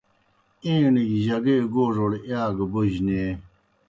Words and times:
ایݨیْ 0.65 1.03
گیْ 1.09 1.19
جگے 1.25 1.55
گوڙوْڑ 1.73 2.11
ایا 2.27 2.43
گہ 2.57 2.65
بوجہ 2.71 2.99
نیں۔ 3.05 3.31